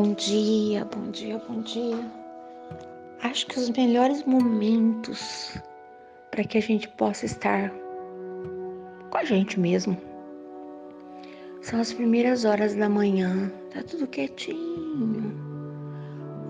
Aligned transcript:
Bom 0.00 0.14
dia, 0.14 0.84
bom 0.84 1.10
dia, 1.10 1.42
bom 1.48 1.60
dia. 1.60 1.98
Acho 3.20 3.44
que 3.48 3.58
os 3.58 3.68
melhores 3.70 4.22
momentos 4.24 5.60
para 6.30 6.44
que 6.44 6.56
a 6.56 6.62
gente 6.62 6.88
possa 6.90 7.26
estar 7.26 7.68
com 9.10 9.18
a 9.18 9.24
gente 9.24 9.58
mesmo 9.58 9.98
são 11.62 11.80
as 11.80 11.92
primeiras 11.92 12.44
horas 12.44 12.76
da 12.76 12.88
manhã. 12.88 13.50
Tá 13.74 13.82
tudo 13.82 14.06
quietinho. 14.06 15.36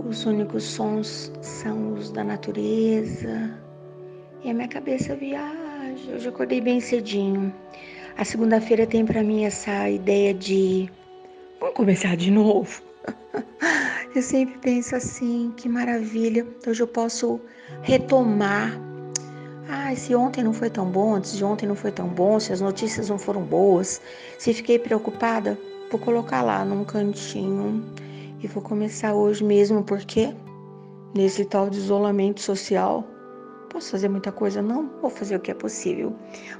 Os 0.06 0.26
únicos 0.26 0.64
sons 0.64 1.32
são 1.40 1.94
os 1.94 2.10
da 2.10 2.22
natureza. 2.22 3.58
E 4.44 4.50
a 4.50 4.52
minha 4.52 4.68
cabeça 4.68 5.16
viaja. 5.16 6.18
Já 6.18 6.28
acordei 6.28 6.60
bem 6.60 6.80
cedinho. 6.80 7.50
A 8.18 8.26
segunda-feira 8.26 8.86
tem 8.86 9.06
para 9.06 9.22
mim 9.22 9.46
essa 9.46 9.88
ideia 9.88 10.34
de 10.34 10.90
vamos 11.58 11.74
começar 11.74 12.14
de 12.14 12.30
novo. 12.30 12.87
Eu 14.14 14.22
sempre 14.22 14.58
penso 14.58 14.96
assim, 14.96 15.52
que 15.56 15.68
maravilha, 15.68 16.46
hoje 16.66 16.82
eu 16.82 16.86
posso 16.86 17.40
retomar. 17.82 18.72
Ah, 19.68 19.94
se 19.94 20.14
ontem 20.14 20.42
não 20.42 20.52
foi 20.52 20.70
tão 20.70 20.86
bom, 20.86 21.22
se 21.22 21.44
ontem 21.44 21.66
não 21.66 21.74
foi 21.74 21.92
tão 21.92 22.08
bom, 22.08 22.40
se 22.40 22.52
as 22.52 22.60
notícias 22.60 23.10
não 23.10 23.18
foram 23.18 23.42
boas, 23.42 24.00
se 24.38 24.54
fiquei 24.54 24.78
preocupada, 24.78 25.58
vou 25.90 26.00
colocar 26.00 26.42
lá 26.42 26.64
num 26.64 26.84
cantinho 26.84 27.84
e 28.42 28.46
vou 28.46 28.62
começar 28.62 29.14
hoje 29.14 29.44
mesmo, 29.44 29.82
porque 29.84 30.34
nesse 31.14 31.44
tal 31.44 31.68
de 31.68 31.78
isolamento 31.78 32.40
social, 32.40 33.04
posso 33.68 33.90
fazer 33.90 34.08
muita 34.08 34.32
coisa? 34.32 34.62
Não, 34.62 34.90
vou 35.02 35.10
fazer 35.10 35.36
o 35.36 35.40
que 35.40 35.50
é 35.50 35.54
possível. 35.54 36.14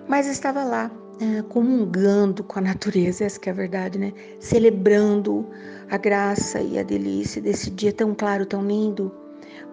Mas 0.06 0.26
estava 0.26 0.62
lá 0.64 0.90
é, 1.20 1.42
comungando 1.42 2.44
com 2.44 2.58
a 2.58 2.62
natureza, 2.62 3.24
essa 3.24 3.38
que 3.38 3.48
é 3.48 3.52
a 3.52 3.54
verdade, 3.54 3.98
né? 3.98 4.12
Celebrando 4.38 5.46
a 5.90 5.96
graça 5.96 6.60
e 6.60 6.78
a 6.78 6.82
delícia 6.82 7.40
desse 7.42 7.70
dia 7.70 7.92
tão 7.92 8.14
claro, 8.14 8.46
tão 8.46 8.64
lindo, 8.64 9.12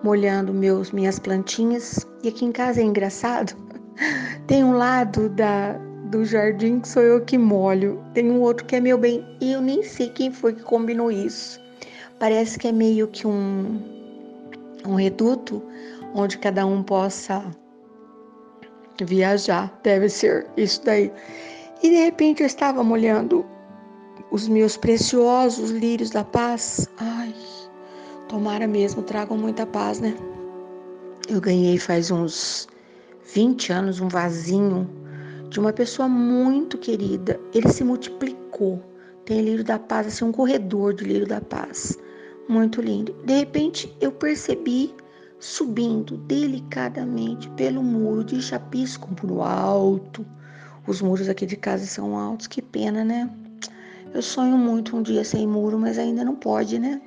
molhando 0.03 0.53
meus 0.53 0.91
minhas 0.91 1.19
plantinhas. 1.19 2.05
E 2.23 2.29
aqui 2.29 2.45
em 2.45 2.51
casa 2.51 2.81
é 2.81 2.83
engraçado. 2.83 3.55
Tem 4.47 4.63
um 4.63 4.77
lado 4.77 5.29
da 5.29 5.79
do 6.05 6.23
jardim 6.23 6.79
que 6.79 6.87
sou 6.87 7.01
eu 7.01 7.25
que 7.25 7.35
molho, 7.35 7.99
tem 8.13 8.29
um 8.29 8.39
outro 8.39 8.63
que 8.65 8.75
é 8.75 8.79
meu 8.79 8.95
bem 8.95 9.25
e 9.41 9.53
eu 9.53 9.59
nem 9.59 9.81
sei 9.81 10.07
quem 10.09 10.31
foi 10.31 10.53
que 10.53 10.61
combinou 10.61 11.11
isso. 11.11 11.59
Parece 12.19 12.59
que 12.59 12.67
é 12.67 12.71
meio 12.71 13.07
que 13.07 13.25
um 13.25 13.81
um 14.85 14.93
reduto 14.95 15.63
onde 16.13 16.37
cada 16.37 16.63
um 16.63 16.83
possa 16.83 17.43
viajar, 19.03 19.77
deve 19.83 20.07
ser 20.09 20.47
isso 20.55 20.83
daí. 20.85 21.11
E 21.83 21.89
de 21.89 21.95
repente 21.95 22.41
eu 22.41 22.47
estava 22.47 22.83
molhando 22.83 23.45
os 24.31 24.47
meus 24.47 24.77
preciosos 24.77 25.71
lírios 25.71 26.09
da 26.09 26.23
paz. 26.23 26.87
Ai, 26.97 27.33
tomara 28.27 28.67
mesmo, 28.67 29.01
tragam 29.01 29.37
muita 29.37 29.65
paz, 29.65 29.99
né? 29.99 30.15
Eu 31.27 31.41
ganhei 31.41 31.77
faz 31.77 32.11
uns 32.11 32.67
20 33.33 33.73
anos 33.73 33.99
um 33.99 34.07
vasinho 34.07 34.87
de 35.49 35.59
uma 35.59 35.73
pessoa 35.73 36.07
muito 36.07 36.77
querida. 36.77 37.39
Ele 37.53 37.69
se 37.69 37.83
multiplicou. 37.83 38.81
Tem 39.25 39.41
lírio 39.41 39.63
da 39.63 39.79
paz, 39.79 40.07
assim, 40.07 40.25
um 40.25 40.31
corredor 40.31 40.93
de 40.93 41.03
lírio 41.03 41.27
da 41.27 41.41
paz. 41.41 41.97
Muito 42.47 42.79
lindo. 42.81 43.15
De 43.25 43.39
repente 43.39 43.95
eu 43.99 44.11
percebi 44.11 44.93
subindo 45.39 46.17
delicadamente 46.17 47.49
pelo 47.51 47.83
muro 47.83 48.23
de 48.23 48.41
chapisco 48.41 49.13
pro 49.15 49.41
alto. 49.41 50.25
Os 50.87 51.01
muros 51.01 51.29
aqui 51.29 51.45
de 51.45 51.55
casa 51.55 51.85
são 51.85 52.17
altos, 52.17 52.47
que 52.47 52.61
pena, 52.61 53.03
né? 53.03 53.29
Eu 54.13 54.21
sonho 54.21 54.57
muito 54.57 54.95
um 54.95 55.01
dia 55.01 55.23
sem 55.23 55.47
muro, 55.47 55.77
mas 55.77 55.97
ainda 55.97 56.23
não 56.23 56.35
pode, 56.35 56.79
né? 56.79 57.01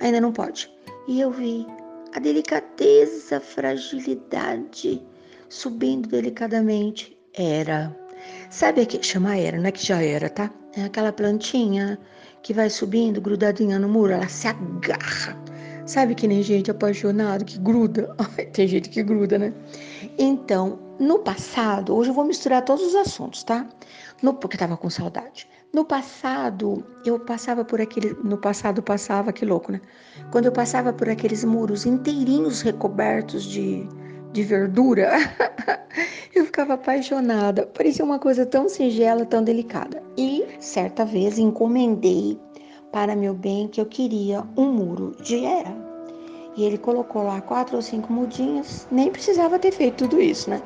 Ainda 0.00 0.20
não 0.20 0.32
pode. 0.32 0.70
E 1.08 1.20
eu 1.20 1.30
vi 1.30 1.66
a 2.14 2.18
delicadeza, 2.18 3.38
a 3.38 3.40
fragilidade 3.40 5.02
subindo 5.48 6.08
delicadamente. 6.08 7.16
Era. 7.34 7.96
Sabe 8.50 8.84
que 8.84 9.02
chama 9.02 9.36
era, 9.36 9.58
não 9.58 9.66
é 9.66 9.72
que 9.72 9.84
já 9.84 10.02
era, 10.02 10.28
tá? 10.28 10.50
É 10.76 10.84
aquela 10.84 11.12
plantinha 11.12 11.98
que 12.42 12.52
vai 12.52 12.68
subindo, 12.68 13.20
grudadinha 13.20 13.78
no 13.78 13.88
muro, 13.88 14.12
ela 14.12 14.28
se 14.28 14.48
agarra 14.48 15.51
Sabe 15.86 16.14
que 16.14 16.28
nem 16.28 16.42
gente 16.42 16.70
apaixonada 16.70 17.44
que 17.44 17.58
gruda? 17.58 18.14
Tem 18.52 18.68
gente 18.68 18.88
que 18.88 19.02
gruda, 19.02 19.38
né? 19.38 19.52
Então, 20.16 20.78
no 20.98 21.18
passado, 21.18 21.94
hoje 21.94 22.10
eu 22.10 22.14
vou 22.14 22.24
misturar 22.24 22.64
todos 22.64 22.84
os 22.84 22.94
assuntos, 22.94 23.42
tá? 23.42 23.66
No, 24.22 24.34
porque 24.34 24.56
tava 24.56 24.76
com 24.76 24.88
saudade. 24.88 25.48
No 25.72 25.84
passado, 25.84 26.84
eu 27.04 27.18
passava 27.18 27.64
por 27.64 27.80
aquele. 27.80 28.14
No 28.22 28.36
passado, 28.36 28.82
passava, 28.82 29.32
que 29.32 29.44
louco, 29.44 29.72
né? 29.72 29.80
Quando 30.30 30.46
eu 30.46 30.52
passava 30.52 30.92
por 30.92 31.08
aqueles 31.08 31.42
muros 31.44 31.86
inteirinhos 31.86 32.60
recobertos 32.60 33.42
de, 33.42 33.88
de 34.32 34.42
verdura, 34.42 35.12
eu 36.34 36.44
ficava 36.44 36.74
apaixonada. 36.74 37.66
Parecia 37.66 38.04
uma 38.04 38.18
coisa 38.18 38.46
tão 38.46 38.68
singela, 38.68 39.24
tão 39.24 39.42
delicada. 39.42 40.02
E 40.16 40.44
certa 40.60 41.04
vez 41.04 41.38
encomendei 41.38 42.38
para 42.92 43.16
meu 43.16 43.32
bem 43.32 43.66
que 43.66 43.80
eu 43.80 43.86
queria 43.86 44.44
um 44.56 44.70
muro 44.70 45.16
de 45.22 45.44
era. 45.44 45.74
E 46.54 46.64
ele 46.64 46.76
colocou 46.76 47.22
lá 47.22 47.40
quatro 47.40 47.76
ou 47.76 47.82
cinco 47.82 48.12
mudinhas, 48.12 48.86
nem 48.92 49.10
precisava 49.10 49.58
ter 49.58 49.72
feito 49.72 50.06
tudo 50.06 50.20
isso, 50.20 50.50
né? 50.50 50.62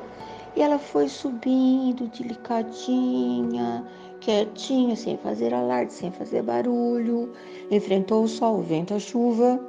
E 0.55 0.61
ela 0.61 0.77
foi 0.77 1.07
subindo 1.07 2.07
delicadinha, 2.07 3.85
quietinha, 4.19 4.95
sem 4.95 5.17
fazer 5.17 5.53
alarde, 5.53 5.93
sem 5.93 6.11
fazer 6.11 6.41
barulho, 6.41 7.31
enfrentou 7.71 8.23
o 8.23 8.27
sol, 8.27 8.59
o 8.59 8.61
vento, 8.61 8.93
a 8.93 8.99
chuva. 8.99 9.59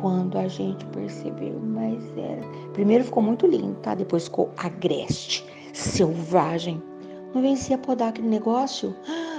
Quando 0.00 0.38
a 0.38 0.46
gente 0.46 0.84
percebeu, 0.86 1.58
mas 1.58 2.02
era. 2.16 2.42
Primeiro 2.72 3.04
ficou 3.04 3.22
muito 3.22 3.46
lindo, 3.46 3.74
tá? 3.80 3.94
Depois 3.94 4.24
ficou 4.24 4.50
agreste, 4.56 5.44
selvagem. 5.72 6.82
Não 7.34 7.42
vencia 7.42 7.78
podar 7.78 8.10
aquele 8.10 8.28
negócio? 8.28 8.94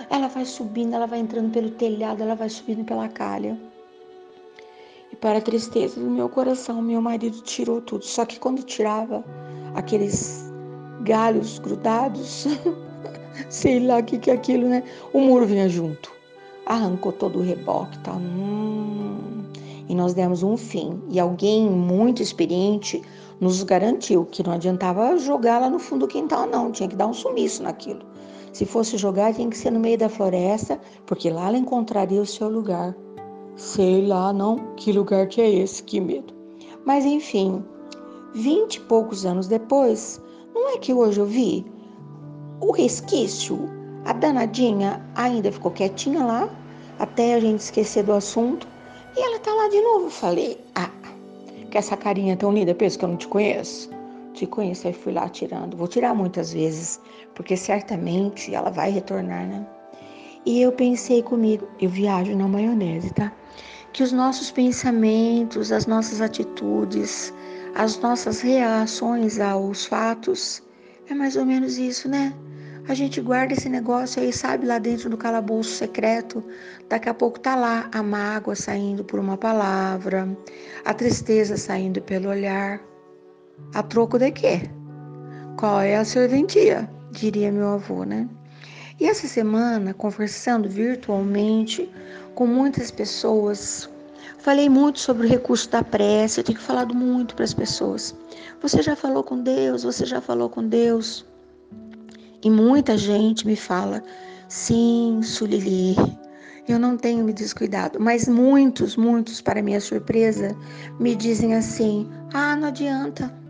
Ela 0.10 0.28
vai 0.28 0.46
subindo, 0.46 0.94
ela 0.94 1.06
vai 1.06 1.20
entrando 1.20 1.52
pelo 1.52 1.70
telhado, 1.72 2.22
ela 2.22 2.36
vai 2.36 2.50
subindo 2.50 2.84
pela 2.84 3.08
calha. 3.08 3.58
E 5.12 5.16
para 5.16 5.40
a 5.40 5.42
tristeza 5.42 6.00
do 6.00 6.10
meu 6.10 6.30
coração, 6.30 6.82
meu 6.82 7.02
marido 7.02 7.42
tirou 7.42 7.82
tudo. 7.82 8.06
Só 8.06 8.26
que 8.26 8.40
quando 8.40 8.64
tirava 8.64 9.24
aqueles 9.74 10.52
galhos 11.02 11.60
grudados, 11.60 12.48
sei 13.50 13.80
lá 13.80 14.00
o 14.00 14.04
que, 14.04 14.18
que 14.18 14.32
é 14.32 14.34
aquilo, 14.34 14.68
né? 14.68 14.84
O 15.14 15.20
muro 15.20 15.46
vinha 15.46 15.70
junto. 15.70 16.12
Arrancou 16.66 17.12
todo 17.12 17.40
o 17.40 17.42
reboque, 17.42 17.98
tá? 18.00 18.14
Hum. 18.14 19.44
E 19.88 19.94
nós 19.94 20.14
demos 20.14 20.42
um 20.44 20.58
fim. 20.58 21.02
E 21.10 21.20
alguém 21.20 21.70
muito 21.70 22.22
experiente 22.22 23.02
nos 23.40 23.64
garantiu 23.64 24.26
que 24.26 24.44
não 24.44 24.54
adiantava 24.54 25.18
jogar 25.18 25.60
lá 25.60 25.70
no 25.70 25.80
fundo 25.80 26.02
do 26.02 26.08
quintal, 26.08 26.48
não. 26.48 26.72
Tinha 26.72 26.90
que 26.90 26.96
dar 26.96 27.08
um 27.08 27.14
sumiço 27.14 27.62
naquilo. 27.64 28.15
Se 28.56 28.66
fosse 28.66 28.98
jogar, 28.98 29.34
tinha 29.34 29.50
que 29.50 29.58
ser 29.58 29.70
no 29.70 29.82
meio 29.82 29.98
da 29.98 30.08
floresta, 30.08 30.80
porque 31.06 31.30
lá 31.30 31.50
ela 31.50 31.58
encontraria 31.58 32.22
o 32.22 32.26
seu 32.26 32.48
lugar. 32.48 32.96
Sei 33.58 34.08
lá, 34.08 34.32
não, 34.32 34.74
que 34.78 34.94
lugar 34.94 35.28
que 35.28 35.42
é 35.42 35.50
esse, 35.56 35.84
que 35.84 36.00
medo. 36.00 36.34
Mas 36.86 37.04
enfim, 37.04 37.62
vinte 38.34 38.76
e 38.76 38.80
poucos 38.80 39.26
anos 39.26 39.50
depois, 39.50 40.22
não 40.54 40.70
é 40.70 40.78
que 40.78 40.94
hoje 40.94 41.20
eu 41.20 41.26
vi 41.26 41.66
o 42.62 42.72
resquício, 42.72 43.60
a 44.06 44.14
danadinha 44.14 45.06
ainda 45.16 45.52
ficou 45.52 45.72
quietinha 45.72 46.24
lá, 46.24 46.50
até 46.98 47.34
a 47.34 47.42
gente 47.42 47.60
esquecer 47.60 48.06
do 48.06 48.14
assunto, 48.14 48.66
e 49.18 49.20
ela 49.20 49.38
tá 49.40 49.54
lá 49.54 49.68
de 49.68 49.82
novo. 49.82 50.06
Eu 50.06 50.12
falei, 50.12 50.58
ah, 50.76 50.90
que 51.70 51.78
essa 51.78 51.98
carinha 51.98 52.38
tão 52.38 52.54
linda, 52.54 52.74
penso 52.74 52.98
que 52.98 53.04
eu 53.04 53.10
não 53.10 53.18
te 53.18 53.28
conheço 53.28 53.90
te 54.36 54.46
conheço, 54.46 54.88
aí 54.88 54.94
fui 54.94 55.14
lá 55.14 55.28
tirando. 55.30 55.76
Vou 55.78 55.88
tirar 55.88 56.14
muitas 56.14 56.54
vezes, 56.54 57.00
porque 57.34 57.58
certamente 57.58 58.54
ela 58.54 58.70
vai 58.70 58.92
retornar, 58.92 59.48
né? 59.48 59.66
E 60.46 60.62
eu 60.62 60.72
pensei 60.72 61.24
comigo, 61.24 61.68
eu 61.82 61.90
viajo 61.90 62.36
na 62.36 62.48
maionese, 62.48 63.12
tá? 63.14 63.32
Que 63.94 64.04
os 64.04 64.12
nossos 64.12 64.52
pensamentos, 64.52 65.72
as 65.72 65.88
nossas 65.88 66.22
atitudes, 66.22 67.34
as 67.74 67.98
nossas 68.00 68.42
reações 68.42 69.40
aos 69.40 69.86
fatos, 69.86 70.62
é 71.10 71.14
mais 71.14 71.36
ou 71.36 71.46
menos 71.46 71.78
isso, 71.78 72.08
né? 72.08 72.34
A 72.88 72.94
gente 72.94 73.20
guarda 73.20 73.54
esse 73.54 73.68
negócio 73.68 74.22
aí, 74.22 74.32
sabe, 74.32 74.68
lá 74.68 74.78
dentro 74.78 75.10
do 75.10 75.18
calabouço 75.18 75.72
secreto. 75.72 76.44
Daqui 76.88 77.10
a 77.10 77.14
pouco 77.16 77.40
tá 77.40 77.56
lá 77.56 77.90
a 77.92 78.04
mágoa 78.04 78.56
saindo 78.56 79.04
por 79.04 79.20
uma 79.20 79.38
palavra, 79.38 80.38
a 80.84 80.94
tristeza 80.94 81.58
saindo 81.58 82.00
pelo 82.02 82.30
olhar. 82.30 82.80
A 83.74 83.84
troco 83.84 84.18
de 84.18 84.32
quê? 84.32 84.70
Qual 85.58 85.82
é 85.82 85.96
a 85.96 86.06
serventia? 86.06 86.90
Diria 87.12 87.52
meu 87.52 87.68
avô, 87.70 88.04
né? 88.04 88.28
E 89.00 89.06
essa 89.06 89.28
semana, 89.28 89.94
conversando 89.94 90.70
virtualmente 90.70 91.90
com 92.34 92.48
muitas 92.48 92.92
pessoas, 92.92 93.90
falei 94.38 94.70
muito 94.70 95.00
sobre 95.00 95.28
o 95.28 95.30
recurso 95.30 95.70
da 95.70 95.84
prece. 95.84 96.40
Eu 96.40 96.44
tenho 96.46 96.60
falado 96.60 96.96
muito 96.96 97.36
para 97.36 97.44
as 97.44 97.54
pessoas. 97.54 98.16
Você 98.62 98.82
já 98.82 98.96
falou 98.96 99.24
com 99.24 99.42
Deus? 99.42 99.84
Você 99.84 100.06
já 100.06 100.22
falou 100.22 100.50
com 100.50 100.66
Deus? 100.66 101.26
E 102.42 102.50
muita 102.50 102.98
gente 102.98 103.46
me 103.46 103.56
fala: 103.56 104.02
sim, 104.48 105.20
Sulili, 105.24 105.96
Eu 106.68 106.80
não 106.80 106.96
tenho 106.96 107.26
me 107.26 107.34
descuidado, 107.34 108.00
mas 108.00 108.28
muitos, 108.28 108.96
muitos, 108.96 109.42
para 109.42 109.62
minha 109.62 109.82
surpresa, 109.82 110.56
me 111.00 111.16
dizem 111.16 111.54
assim: 111.56 112.10
ah, 112.34 112.56
não 112.56 112.70
adianta. 112.70 113.45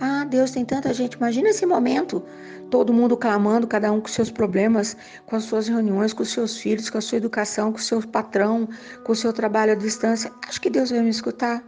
Ah, 0.00 0.24
Deus 0.24 0.50
tem 0.50 0.64
tanta 0.64 0.92
gente. 0.92 1.14
Imagina 1.14 1.48
esse 1.48 1.64
momento, 1.64 2.22
todo 2.70 2.92
mundo 2.92 3.16
clamando, 3.16 3.66
cada 3.66 3.90
um 3.90 4.00
com 4.00 4.08
seus 4.08 4.30
problemas, 4.30 4.96
com 5.24 5.36
as 5.36 5.44
suas 5.44 5.68
reuniões, 5.68 6.12
com 6.12 6.22
os 6.22 6.30
seus 6.30 6.58
filhos, 6.58 6.90
com 6.90 6.98
a 6.98 7.00
sua 7.00 7.18
educação, 7.18 7.72
com 7.72 7.78
o 7.78 7.82
seu 7.82 8.06
patrão, 8.06 8.68
com 9.04 9.12
o 9.12 9.16
seu 9.16 9.32
trabalho 9.32 9.72
à 9.72 9.74
distância. 9.74 10.30
Acho 10.46 10.60
que 10.60 10.70
Deus 10.70 10.90
vai 10.90 11.00
me 11.00 11.10
escutar. 11.10 11.64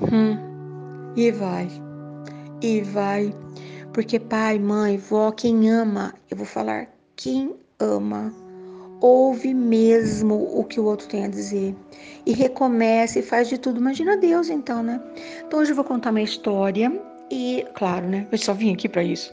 Hum, 0.00 0.38
e 1.16 1.30
vai, 1.32 1.68
e 2.62 2.80
vai. 2.82 3.34
Porque 3.92 4.20
pai, 4.20 4.58
mãe, 4.58 4.96
vó, 4.96 5.32
quem 5.32 5.70
ama, 5.70 6.14
eu 6.30 6.36
vou 6.36 6.46
falar, 6.46 6.88
quem 7.16 7.56
ama 7.80 8.32
ouve 9.00 9.54
mesmo 9.54 10.34
o 10.58 10.64
que 10.64 10.80
o 10.80 10.84
outro 10.84 11.06
tem 11.08 11.24
a 11.24 11.28
dizer 11.28 11.74
e 12.26 12.32
recomeça 12.32 13.18
e 13.18 13.22
faz 13.22 13.48
de 13.48 13.58
tudo. 13.58 13.78
Imagina 13.78 14.16
Deus 14.16 14.48
então, 14.50 14.82
né? 14.82 15.00
Então 15.46 15.60
hoje 15.60 15.72
eu 15.72 15.76
vou 15.76 15.84
contar 15.84 16.10
uma 16.10 16.20
história 16.20 16.90
e, 17.30 17.66
claro, 17.74 18.06
né? 18.06 18.26
Eu 18.30 18.38
só 18.38 18.54
vim 18.54 18.72
aqui 18.72 18.88
para 18.88 19.02
isso. 19.02 19.32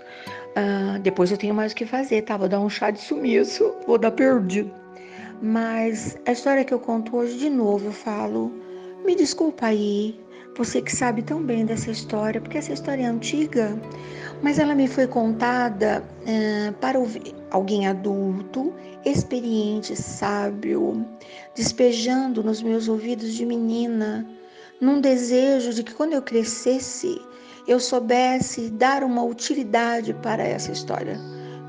Uh, 0.57 0.99
depois 0.99 1.31
eu 1.31 1.37
tenho 1.37 1.53
mais 1.53 1.71
o 1.71 1.75
que 1.75 1.85
fazer, 1.85 2.21
tá? 2.21 2.37
Vou 2.37 2.47
dar 2.47 2.59
um 2.59 2.69
chá 2.69 2.91
de 2.91 3.01
sumiço, 3.01 3.73
vou 3.85 3.97
dar 3.97 4.11
perdido. 4.11 4.71
Mas 5.41 6.17
a 6.25 6.31
história 6.31 6.63
que 6.63 6.73
eu 6.73 6.79
conto 6.79 7.17
hoje, 7.17 7.37
de 7.37 7.49
novo, 7.49 7.87
eu 7.87 7.91
falo, 7.91 8.51
me 9.05 9.15
desculpa 9.15 9.67
aí, 9.67 10.17
você 10.57 10.81
que 10.81 10.95
sabe 10.95 11.21
tão 11.21 11.43
bem 11.43 11.65
dessa 11.65 11.91
história, 11.91 12.39
porque 12.39 12.57
essa 12.57 12.71
história 12.71 13.03
é 13.03 13.05
antiga, 13.05 13.77
mas 14.41 14.57
ela 14.57 14.73
me 14.73 14.87
foi 14.87 15.07
contada 15.07 16.01
uh, 16.21 16.73
para 16.75 16.97
alguém 17.51 17.87
adulto, 17.87 18.73
experiente, 19.03 19.95
sábio, 19.95 21.05
despejando 21.53 22.41
nos 22.41 22.61
meus 22.61 22.87
ouvidos 22.87 23.33
de 23.33 23.45
menina, 23.45 24.25
num 24.79 25.01
desejo 25.01 25.73
de 25.73 25.83
que 25.83 25.93
quando 25.93 26.13
eu 26.13 26.21
crescesse, 26.21 27.21
eu 27.67 27.79
soubesse 27.79 28.69
dar 28.69 29.03
uma 29.03 29.23
utilidade 29.23 30.13
para 30.13 30.43
essa 30.43 30.71
história. 30.71 31.19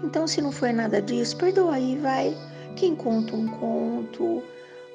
Então, 0.05 0.27
se 0.27 0.43
não 0.43 0.53
foi 0.53 0.73
nada 0.73 1.01
disso, 1.01 1.37
perdoa 1.37 1.75
aí, 1.75 1.97
vai. 1.97 2.37
Quem 2.77 2.95
conta 2.95 3.35
um 3.35 3.49
conto, 3.49 4.43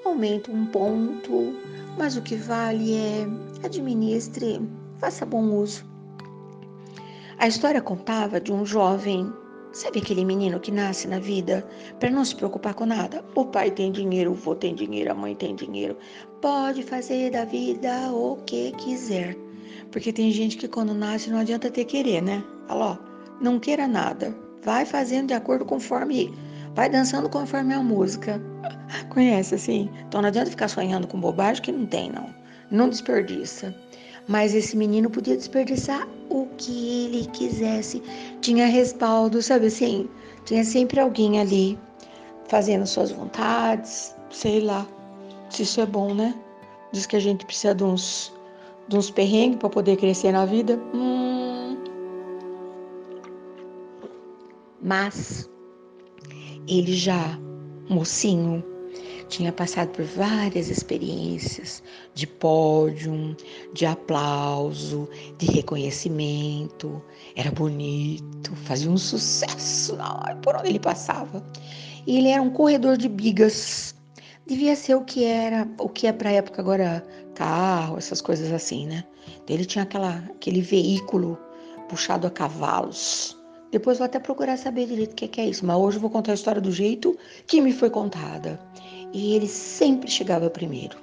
aumenta 0.06 0.51
um 0.51 0.65
ponto, 0.68 1.56
mas 1.98 2.15
o 2.15 2.21
que 2.21 2.36
vale 2.36 2.95
é 2.95 3.27
administre, 3.65 4.62
faça 5.00 5.25
bom 5.25 5.44
uso. 5.56 5.83
A 7.39 7.48
história 7.48 7.81
contava 7.81 8.39
de 8.39 8.53
um 8.53 8.63
jovem, 8.63 9.33
sabe 9.71 9.98
aquele 9.98 10.24
menino 10.24 10.59
que 10.59 10.71
nasce 10.71 11.07
na 11.07 11.18
vida 11.18 11.68
para 12.00 12.12
não 12.12 12.24
se 12.24 12.36
preocupar 12.36 12.75
com 12.75 12.86
nada? 12.86 13.25
O 13.33 13.45
pai 13.45 13.71
tem 13.71 13.92
dinheiro, 13.92 14.30
o 14.30 14.33
avô 14.33 14.53
tem 14.53 14.75
dinheiro, 14.75 15.12
a 15.12 15.15
mãe 15.15 15.33
tem 15.33 15.56
dinheiro, 15.56 15.98
pode 16.39 16.83
fazer 16.83 17.31
da 17.31 17.44
vida 17.44 18.12
o 18.13 18.38
que 18.45 18.71
quiser. 18.74 19.36
Porque 19.92 20.14
tem 20.14 20.32
gente 20.32 20.58
que 20.58 20.68
quando 20.68 20.94
nasce 20.94 21.30
não 21.30 21.40
adianta 21.40 21.70
ter 21.70 21.86
querer, 21.86 22.22
né? 22.22 22.44
Fala, 22.68 22.92
ó, 22.92 22.98
não 23.42 23.60
queira 23.60 23.88
nada. 23.88 24.36
Vai 24.64 24.86
fazendo 24.86 25.28
de 25.28 25.34
acordo 25.34 25.66
conforme. 25.66 26.34
Vai 26.74 26.90
dançando 26.90 27.30
conforme 27.30 27.74
a 27.74 27.84
música. 27.84 28.42
Conhece 29.10 29.56
assim? 29.56 29.90
Então 30.08 30.22
não 30.22 30.30
adianta 30.30 30.50
ficar 30.50 30.70
sonhando 30.70 31.08
com 31.08 31.20
bobagem 31.20 31.62
que 31.62 31.72
não 31.72 31.86
tem, 31.86 32.10
não. 32.10 32.34
Não 32.70 32.88
desperdiça. 32.88 33.76
Mas 34.28 34.54
esse 34.54 34.78
menino 34.78 35.10
podia 35.10 35.36
desperdiçar 35.36 36.08
o 36.30 36.46
que 36.58 37.06
ele 37.06 37.26
quisesse. 37.28 38.02
Tinha 38.40 38.68
respaldo, 38.68 39.42
sabe 39.42 39.68
assim? 39.68 40.08
Tinha 40.46 40.64
sempre 40.64 41.00
alguém 41.00 41.40
ali 41.40 41.78
fazendo 42.48 42.86
suas 42.86 43.12
vontades, 43.12 44.16
sei 44.30 44.62
lá. 44.62 44.88
Se 45.50 45.64
isso 45.64 45.82
é 45.82 45.86
bom, 45.86 46.14
né? 46.14 46.34
Diz 46.94 47.06
que 47.06 47.16
a 47.16 47.20
gente 47.20 47.46
precisa 47.46 47.76
de 47.76 47.84
uns 47.84 48.32
uns 48.92 49.10
perrengues 49.10 49.60
para 49.60 49.69
poder 49.69 49.98
crescer 49.98 50.31
na 50.31 50.45
vida. 50.45 50.80
Hum. 50.94 51.78
Mas 54.81 55.50
ele 56.68 56.94
já, 56.94 57.39
mocinho, 57.89 58.63
tinha 59.31 59.51
passado 59.51 59.89
por 59.89 60.04
várias 60.04 60.69
experiências 60.69 61.81
de 62.13 62.28
pódio, 62.28 63.36
de 63.74 63.86
aplauso, 63.86 65.07
de 65.38 65.45
reconhecimento. 65.45 67.01
Era 67.36 67.50
bonito, 67.51 68.54
fazia 68.66 68.92
um 68.92 68.98
sucesso 68.98 69.98
por 70.44 70.56
onde 70.56 70.69
ele 70.69 70.80
passava. 70.80 71.44
E 72.06 72.18
ele 72.18 72.27
era 72.27 72.42
um 72.42 72.50
corredor 72.50 72.98
de 72.98 73.07
bigas 73.07 73.95
devia 74.51 74.75
ser 74.75 74.95
o 74.95 75.01
que 75.01 75.24
era, 75.24 75.65
o 75.80 75.88
que 75.88 76.07
é 76.07 76.12
para 76.12 76.30
a 76.30 76.33
época 76.33 76.62
agora 76.62 77.01
carro, 77.33 77.98
essas 77.98 78.19
coisas 78.19 78.51
assim, 78.51 78.86
né? 78.86 79.06
Ele 79.48 79.63
tinha 79.63 79.83
aquela, 79.83 80.18
aquele 80.36 80.62
veículo 80.62 81.38
puxado 81.88 82.27
a 82.27 82.30
cavalos. 82.30 83.38
Depois 83.71 83.98
vou 83.98 84.06
até 84.06 84.19
procurar 84.19 84.57
saber 84.57 84.88
direito 84.88 85.13
o 85.13 85.15
que 85.15 85.39
é, 85.39 85.45
é 85.45 85.50
isso, 85.50 85.65
mas 85.65 85.77
hoje 85.77 85.98
eu 85.98 86.01
vou 86.01 86.09
contar 86.09 86.31
a 86.31 86.36
história 86.36 86.59
do 86.59 86.69
jeito 86.69 87.18
que 87.48 87.62
me 87.62 87.71
foi 87.71 87.89
contada. 87.89 88.59
E 89.13 89.36
ele 89.36 89.48
sempre 89.48 90.12
chegava 90.12 90.50
primeiro. 90.50 90.98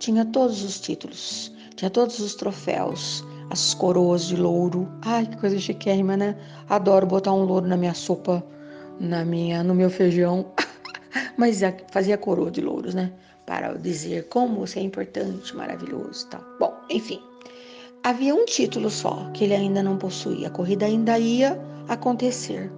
Tinha 0.00 0.24
todos 0.24 0.64
os 0.64 0.80
títulos, 0.80 1.52
tinha 1.76 1.90
todos 1.90 2.18
os 2.18 2.34
troféus, 2.34 3.24
as 3.50 3.72
coroas 3.72 4.26
de 4.26 4.34
louro. 4.34 4.90
Ai, 5.02 5.26
que 5.26 5.36
coisa 5.36 5.58
chiquérrima, 5.60 6.16
né? 6.16 6.36
Adoro 6.68 7.06
botar 7.06 7.32
um 7.32 7.44
louro 7.44 7.68
na 7.68 7.76
minha 7.76 7.94
sopa, 7.94 8.44
na 8.98 9.24
minha, 9.24 9.62
no 9.62 9.76
meu 9.76 9.90
feijão. 9.90 10.46
mas 11.40 11.60
fazia 11.90 12.18
coroa 12.18 12.50
de 12.50 12.60
louros, 12.60 12.94
né? 12.94 13.10
Para 13.46 13.72
dizer 13.72 14.28
como 14.28 14.60
você 14.60 14.78
é 14.78 14.82
importante, 14.82 15.56
maravilhoso 15.56 16.28
tal. 16.28 16.42
Bom, 16.60 16.74
enfim. 16.90 17.18
Havia 18.04 18.34
um 18.34 18.44
título 18.44 18.90
só 18.90 19.30
que 19.32 19.44
ele 19.44 19.54
ainda 19.54 19.82
não 19.82 19.96
possuía. 19.96 20.48
A 20.48 20.50
corrida 20.50 20.84
ainda 20.84 21.18
ia 21.18 21.58
acontecer. 21.88 22.70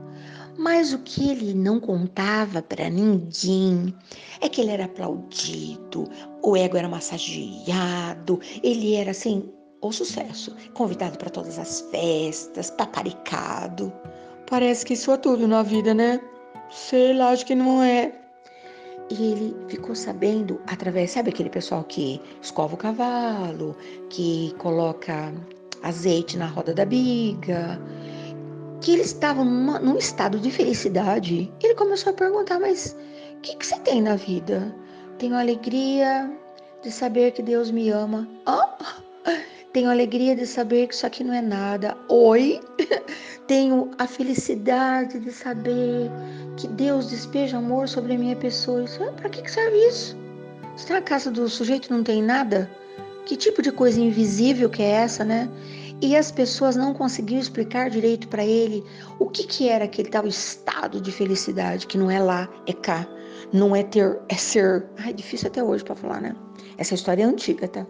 Mas 0.57 0.93
o 0.93 0.99
que 1.01 1.31
ele 1.31 1.55
não 1.55 1.81
contava 1.81 2.63
para 2.63 2.89
ninguém 2.89 3.93
é 4.41 4.49
que 4.49 4.61
ele 4.61 4.71
era 4.71 4.85
aplaudido, 4.85 6.05
o 6.43 6.57
ego 6.57 6.77
era 6.77 6.89
massageado, 6.89 8.39
ele 8.63 8.95
era 8.95 9.11
assim, 9.13 9.51
o 9.81 9.91
sucesso, 9.91 10.55
convidado 10.75 11.19
para 11.19 11.31
todas 11.31 11.59
as 11.59 11.81
festas, 11.91 12.71
paparicado. 12.71 13.93
Parece 14.49 14.85
que 14.85 14.93
isso 14.95 15.11
é 15.11 15.17
tudo 15.17 15.49
na 15.49 15.63
vida, 15.63 15.95
né? 15.95 16.21
Sei 16.71 17.13
lá, 17.13 17.31
acho 17.31 17.45
que 17.47 17.55
não 17.55 17.83
é. 17.83 18.22
E 19.13 19.25
ele 19.31 19.57
ficou 19.69 19.95
sabendo 19.95 20.59
através, 20.67 21.11
sabe 21.11 21.29
aquele 21.29 21.51
pessoal 21.51 21.85
que 21.85 22.19
escova 22.41 22.73
o 22.73 22.79
cavalo, 22.79 23.77
que 24.09 24.55
coloca 24.57 25.35
azeite 25.83 26.39
na 26.39 26.47
roda 26.47 26.73
da 26.73 26.87
biga, 26.87 27.79
que 28.81 28.95
eles 28.95 29.09
estavam 29.09 29.45
numa, 29.45 29.79
num 29.79 29.99
estado 29.99 30.39
de 30.39 30.51
felicidade. 30.51 31.53
Ele 31.63 31.75
começou 31.75 32.15
a 32.15 32.17
perguntar: 32.17 32.59
Mas 32.59 32.97
o 33.37 33.41
que, 33.43 33.55
que 33.55 33.67
você 33.67 33.79
tem 33.81 34.01
na 34.01 34.17
vida? 34.17 34.75
Tenho 35.19 35.37
alegria 35.37 36.35
de 36.83 36.91
saber 36.91 37.33
que 37.33 37.43
Deus 37.43 37.71
me 37.71 37.91
ama. 37.91 38.27
Oh, 38.47 39.12
tenho 39.73 39.91
alegria 39.91 40.37
de 40.37 40.47
saber 40.47 40.87
que 40.87 40.95
isso 40.95 41.07
aqui 41.07 41.25
não 41.25 41.33
é 41.33 41.41
nada. 41.41 41.97
Oi? 42.09 42.61
Tenho 43.47 43.91
a 43.99 44.07
felicidade 44.07 45.19
de 45.19 45.33
saber 45.33 46.11
que 46.57 46.69
Deus 46.69 47.09
despeja 47.09 47.57
amor 47.57 47.89
sobre 47.89 48.15
a 48.15 48.19
minha 48.19 48.37
pessoa. 48.37 48.85
Isso, 48.85 48.99
para 49.17 49.31
que 49.31 49.51
serve 49.51 49.77
isso? 49.89 50.17
Se 50.77 50.93
na 50.93 51.01
casa 51.01 51.31
do 51.31 51.49
sujeito 51.49 51.93
não 51.93 52.03
tem 52.03 52.23
nada, 52.23 52.71
que 53.25 53.37
tipo 53.37 53.63
de 53.63 53.73
coisa 53.73 54.01
invisível 54.01 54.69
que 54.69 54.83
é 54.83 54.91
essa, 54.91 55.25
né? 55.25 55.49
E 56.01 56.17
as 56.17 56.31
pessoas 56.31 56.77
não 56.77 56.93
conseguiam 56.93 57.41
explicar 57.41 57.89
direito 57.89 58.29
para 58.29 58.45
ele 58.45 58.85
o 59.19 59.29
que, 59.29 59.45
que 59.45 59.69
era 59.69 59.85
aquele 59.85 60.09
tal 60.09 60.27
estado 60.27 61.01
de 61.01 61.13
felicidade, 61.13 61.87
que 61.87 61.97
não 61.97 62.11
é 62.11 62.21
lá, 62.21 62.49
é 62.67 62.73
cá, 62.73 63.07
não 63.53 63.75
é 63.75 63.83
ter, 63.83 64.19
é 64.29 64.35
ser. 64.35 64.87
Ai, 64.99 65.13
difícil 65.13 65.49
até 65.49 65.63
hoje 65.63 65.85
para 65.85 65.95
falar, 65.95 66.21
né? 66.21 66.35
Essa 66.77 66.95
história 66.95 67.23
é 67.23 67.27
antiga, 67.27 67.69
tá? 67.69 67.87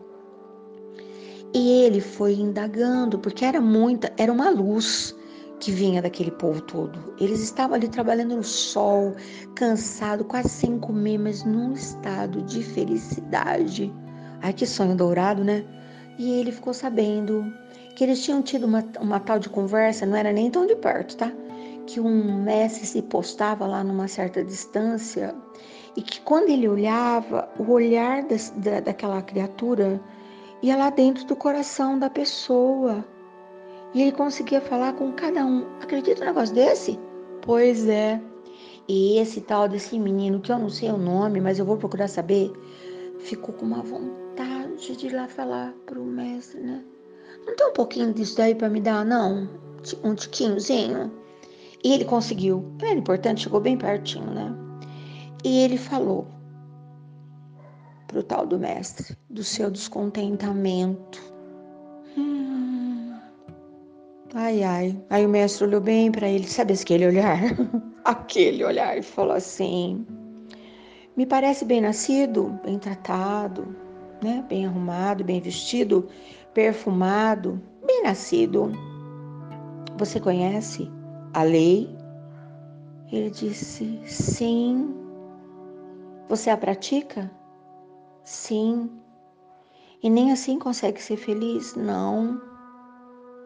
E 1.54 1.84
ele 1.84 2.00
foi 2.00 2.34
indagando, 2.34 3.18
porque 3.18 3.44
era 3.44 3.60
muita, 3.60 4.12
era 4.16 4.32
uma 4.32 4.48
luz 4.48 5.14
que 5.60 5.70
vinha 5.70 6.00
daquele 6.00 6.30
povo 6.30 6.60
todo. 6.62 7.14
Eles 7.20 7.40
estavam 7.40 7.76
ali 7.76 7.88
trabalhando 7.88 8.36
no 8.36 8.42
sol, 8.42 9.14
cansado, 9.54 10.24
quase 10.24 10.48
sem 10.48 10.78
comer, 10.78 11.18
mas 11.18 11.44
num 11.44 11.72
estado 11.72 12.42
de 12.42 12.62
felicidade. 12.64 13.92
Ai, 14.40 14.52
que 14.52 14.66
sonho 14.66 14.96
dourado, 14.96 15.44
né? 15.44 15.64
E 16.18 16.32
ele 16.40 16.50
ficou 16.50 16.74
sabendo 16.74 17.44
que 17.94 18.02
eles 18.02 18.24
tinham 18.24 18.42
tido 18.42 18.66
uma, 18.66 18.84
uma 19.00 19.20
tal 19.20 19.38
de 19.38 19.48
conversa, 19.48 20.06
não 20.06 20.16
era 20.16 20.32
nem 20.32 20.50
tão 20.50 20.66
de 20.66 20.74
perto, 20.74 21.16
tá? 21.16 21.30
Que 21.86 22.00
um 22.00 22.42
mestre 22.42 22.86
se 22.86 23.02
postava 23.02 23.66
lá 23.66 23.84
numa 23.84 24.08
certa 24.08 24.42
distância 24.42 25.34
e 25.96 26.02
que 26.02 26.20
quando 26.22 26.48
ele 26.48 26.66
olhava, 26.66 27.48
o 27.58 27.70
olhar 27.70 28.24
da, 28.24 28.80
daquela 28.80 29.20
criatura 29.20 30.00
ia 30.62 30.76
lá 30.76 30.90
dentro 30.90 31.24
do 31.26 31.34
coração 31.34 31.98
da 31.98 32.08
pessoa. 32.08 33.04
E 33.92 34.00
ele 34.00 34.12
conseguia 34.12 34.60
falar 34.60 34.94
com 34.94 35.12
cada 35.12 35.44
um. 35.44 35.66
Acredita 35.80 36.22
um 36.22 36.26
negócio 36.26 36.54
desse? 36.54 36.98
Pois 37.42 37.86
é. 37.88 38.20
E 38.88 39.18
esse 39.18 39.40
tal 39.40 39.68
desse 39.68 39.98
menino, 39.98 40.40
que 40.40 40.50
eu 40.50 40.58
não 40.58 40.70
sei 40.70 40.90
o 40.90 40.96
nome, 40.96 41.40
mas 41.40 41.58
eu 41.58 41.64
vou 41.64 41.76
procurar 41.76 42.08
saber, 42.08 42.50
ficou 43.18 43.54
com 43.54 43.66
uma 43.66 43.82
vontade 43.82 44.96
de 44.96 45.06
ir 45.06 45.14
lá 45.14 45.28
falar 45.28 45.74
pro 45.86 46.02
mestre, 46.04 46.60
né? 46.60 46.82
Não 47.46 47.54
tem 47.56 47.66
um 47.68 47.72
pouquinho 47.72 48.12
disso 48.12 48.36
daí 48.36 48.54
para 48.54 48.68
me 48.68 48.80
dar, 48.80 49.04
não? 49.04 49.48
Um 50.04 50.14
tiquinhozinho? 50.14 51.12
E 51.84 51.92
ele 51.92 52.04
conseguiu. 52.04 52.64
Era 52.80 52.98
importante, 52.98 53.42
chegou 53.42 53.60
bem 53.60 53.76
pertinho, 53.76 54.30
né? 54.30 54.54
E 55.44 55.58
ele 55.60 55.76
falou 55.76 56.26
pro 58.12 58.22
tal 58.22 58.46
do 58.46 58.58
mestre 58.58 59.16
do 59.30 59.42
seu 59.42 59.70
descontentamento. 59.70 61.20
Hum. 62.16 63.18
Ai, 64.34 64.62
ai. 64.62 65.02
Aí 65.08 65.24
o 65.24 65.28
mestre 65.28 65.64
olhou 65.64 65.80
bem 65.80 66.12
para 66.12 66.28
ele, 66.28 66.46
sabe 66.46 66.74
aquele 66.74 67.06
olhar? 67.06 67.38
aquele 68.04 68.62
olhar 68.62 68.96
e 68.98 69.02
falou 69.02 69.34
assim: 69.34 70.06
Me 71.16 71.24
parece 71.26 71.64
bem 71.64 71.80
nascido, 71.80 72.60
bem 72.62 72.78
tratado, 72.78 73.74
né? 74.22 74.44
Bem 74.48 74.66
arrumado, 74.66 75.24
bem 75.24 75.40
vestido, 75.40 76.06
perfumado, 76.52 77.60
bem 77.86 78.02
nascido. 78.02 78.70
Você 79.96 80.20
conhece 80.20 80.90
a 81.32 81.42
lei? 81.42 81.88
Ele 83.10 83.30
disse: 83.30 84.00
Sim. 84.06 84.94
Você 86.28 86.50
a 86.50 86.56
pratica? 86.56 87.30
Sim. 88.24 88.90
E 90.02 90.08
nem 90.08 90.32
assim 90.32 90.58
consegue 90.58 91.02
ser 91.02 91.16
feliz? 91.16 91.74
Não. 91.74 92.40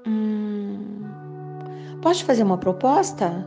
Hum. 0.06 1.02
Pode 2.02 2.24
fazer 2.24 2.42
uma 2.42 2.58
proposta? 2.58 3.46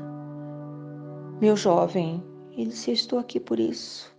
Meu 1.40 1.56
jovem, 1.56 2.24
ele 2.52 2.70
disse: 2.70 2.92
Estou 2.92 3.20
aqui 3.20 3.40
por 3.40 3.60
isso. 3.60 4.12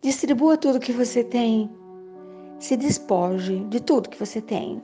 Distribua 0.00 0.56
tudo 0.56 0.80
que 0.80 0.92
você 0.92 1.22
tem. 1.22 1.70
Se 2.58 2.76
despoje 2.76 3.64
de 3.64 3.80
tudo 3.80 4.08
que 4.08 4.18
você 4.18 4.40
tem. 4.40 4.82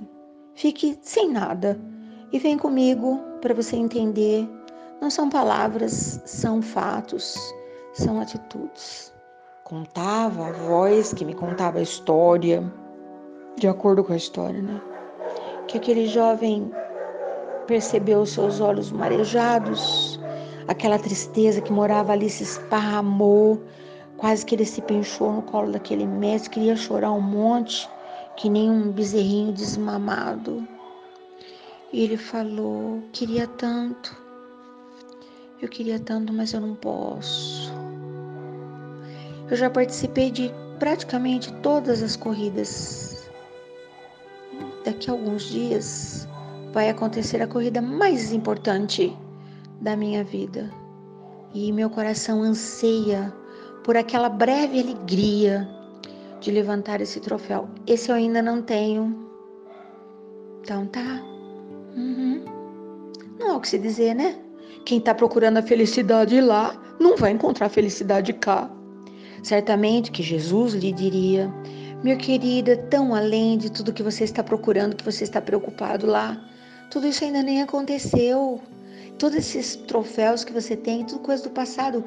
Fique 0.55 0.99
sem 1.03 1.31
nada 1.31 1.81
e 2.33 2.39
vem 2.39 2.57
comigo 2.57 3.19
para 3.41 3.55
você 3.55 3.77
entender. 3.77 4.49
Não 5.01 5.11
são 5.11 5.29
palavras, 5.29 6.21
são 6.25 6.63
fatos, 6.63 7.37
são 7.93 8.21
atitudes 8.21 9.14
contava 9.65 10.49
a 10.49 10.53
voz 10.53 11.15
que 11.15 11.25
me 11.25 11.35
contava 11.35 11.79
a 11.79 11.83
história, 11.83 12.63
de 13.57 13.67
acordo 13.67 14.05
com 14.05 14.13
a 14.13 14.17
história, 14.17 14.61
né? 14.61 14.81
Que 15.67 15.79
aquele 15.79 16.07
jovem 16.07 16.71
percebeu 17.67 18.21
os 18.21 18.31
seus 18.31 18.61
olhos 18.61 18.93
marejados, 18.93 20.21
aquela 20.69 20.99
tristeza 20.99 21.63
que 21.63 21.73
morava 21.73 22.13
ali 22.13 22.29
se 22.29 22.43
esparramou, 22.43 23.59
quase 24.19 24.45
que 24.45 24.55
ele 24.55 24.67
se 24.67 24.83
penchou 24.83 25.33
no 25.33 25.43
colo 25.43 25.73
daquele 25.73 26.07
mestre, 26.07 26.51
queria 26.51 26.77
chorar 26.77 27.13
um 27.13 27.23
monte, 27.23 27.89
que 28.37 28.51
nem 28.51 28.71
um 28.71 28.93
bezerrinho 28.93 29.51
desmamado. 29.51 30.69
E 31.91 32.05
ele 32.05 32.19
falou: 32.19 33.03
Queria 33.13 33.47
tanto, 33.47 34.15
eu 35.63 35.69
queria 35.71 35.99
tanto, 35.99 36.35
mas 36.35 36.53
eu 36.53 36.61
não 36.61 36.75
posso. 36.75 37.74
Eu 39.55 39.59
já 39.59 39.71
participei 39.71 40.33
de 40.33 40.53
praticamente 40.81 41.53
todas 41.63 42.03
as 42.03 42.17
corridas. 42.17 43.31
Daqui 44.85 45.09
a 45.09 45.13
alguns 45.13 45.45
dias 45.45 46.27
vai 46.73 46.91
acontecer 46.91 47.41
a 47.41 47.47
corrida 47.47 47.81
mais 47.81 48.33
importante 48.33 49.17
da 49.81 49.97
minha 49.97 50.25
vida. 50.25 50.69
E 51.55 51.71
meu 51.71 51.89
coração 51.89 52.43
anseia 52.43 53.33
por 53.85 53.97
aquela 53.97 54.29
breve 54.29 54.81
alegria 54.81 55.69
de 56.41 56.51
levantar 56.51 57.01
esse 57.01 57.21
troféu. 57.21 57.69
Esse 57.87 58.11
eu 58.11 58.17
ainda 58.17 58.43
não 58.43 58.61
tenho. 58.61 59.17
Então 60.63 60.85
tá. 60.87 61.23
Uhum. 61.95 62.45
Não 63.39 63.53
há 63.53 63.57
o 63.57 63.61
que 63.61 63.69
se 63.69 63.79
dizer, 63.79 64.15
né? 64.15 64.37
Quem 64.85 64.99
está 64.99 65.15
procurando 65.15 65.59
a 65.59 65.63
felicidade 65.63 66.41
lá 66.41 66.75
não 66.99 67.17
vai 67.17 67.31
encontrar 67.31 67.69
felicidade 67.69 68.33
cá. 68.33 68.69
Certamente 69.45 70.11
que 70.11 70.23
Jesus 70.23 70.73
lhe 70.73 70.91
diria: 70.91 71.53
Meu 72.03 72.17
querida, 72.17 72.79
tão 72.89 73.15
além 73.15 73.59
de 73.59 73.71
tudo 73.71 73.93
que 73.93 74.03
você 74.03 74.25
está 74.25 74.43
procurando, 74.43 74.97
que 74.97 75.05
você 75.05 75.23
está 75.23 75.39
preocupado 75.39 76.07
lá, 76.07 76.43
tudo 76.91 77.07
isso 77.07 77.23
ainda 77.23 77.43
nem 77.43 77.61
aconteceu. 77.61 78.59
Todos 79.19 79.37
esses 79.37 79.77
troféus 79.77 80.45
que 80.45 80.53
você 80.53 80.75
tem, 80.75 81.05
tudo 81.05 81.21
coisa 81.21 81.43
do 81.43 81.51
passado, 81.51 82.03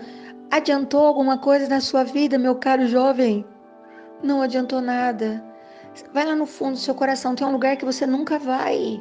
adiantou 0.49 1.05
alguma 1.05 1.37
coisa 1.37 1.69
na 1.69 1.79
sua 1.79 2.03
vida, 2.03 2.39
meu 2.39 2.55
caro 2.55 2.87
jovem? 2.87 3.45
Não 4.23 4.41
adiantou 4.41 4.81
nada. 4.81 5.45
Vai 6.11 6.25
lá 6.25 6.35
no 6.35 6.47
fundo 6.47 6.71
do 6.71 6.79
seu 6.79 6.95
coração, 6.95 7.35
tem 7.35 7.45
um 7.45 7.51
lugar 7.51 7.77
que 7.77 7.85
você 7.85 8.07
nunca 8.07 8.39
vai. 8.39 8.99